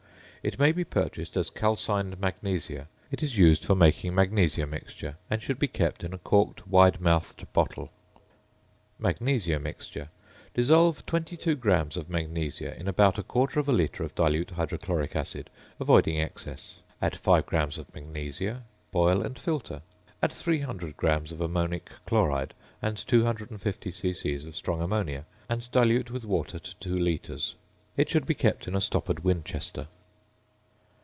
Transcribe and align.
It 0.43 0.57
may 0.57 0.71
be 0.71 0.83
purchased 0.83 1.37
as 1.37 1.51
"calcined 1.51 2.19
magnesia." 2.19 2.87
It 3.11 3.21
is 3.21 3.37
used 3.37 3.63
for 3.63 3.75
making 3.75 4.15
"magnesia 4.15 4.65
mixture," 4.65 5.15
and 5.29 5.39
should 5.39 5.59
be 5.59 5.67
kept 5.67 6.03
in 6.03 6.15
a 6.15 6.17
corked 6.17 6.67
wide 6.67 6.99
mouthed 6.99 7.45
bottle. 7.53 7.91
"~Magnesia 8.97 9.59
Mixture.~" 9.59 10.09
Dissolve 10.55 11.05
22 11.05 11.53
grams 11.53 11.95
of 11.95 12.09
magnesia 12.09 12.75
in 12.75 12.87
about 12.87 13.19
a 13.19 13.23
quarter 13.23 13.59
of 13.59 13.69
a 13.69 13.71
litre 13.71 14.01
of 14.03 14.15
dilute 14.15 14.49
hydrochloric 14.49 15.15
acid, 15.15 15.51
avoiding 15.79 16.19
excess. 16.19 16.79
Add 17.03 17.15
5 17.15 17.45
grams 17.45 17.77
of 17.77 17.93
magnesia, 17.93 18.63
boil, 18.91 19.21
and 19.21 19.37
filter. 19.37 19.83
Add 20.23 20.31
300 20.31 20.97
grams 20.97 21.31
of 21.31 21.39
ammonic 21.39 21.91
chloride, 22.07 22.55
and 22.81 22.97
250 22.97 23.91
c.c. 23.91 24.35
of 24.47 24.55
strong 24.55 24.81
ammonia; 24.81 25.25
and 25.47 25.69
dilute 25.69 26.09
with 26.09 26.25
water 26.25 26.57
to 26.57 26.75
2 26.79 26.95
litres. 26.95 27.53
It 27.95 28.09
should 28.09 28.25
be 28.25 28.33
kept 28.33 28.67
in 28.67 28.73
a 28.75 28.81
stoppered 28.81 29.23
winchester. 29.23 29.87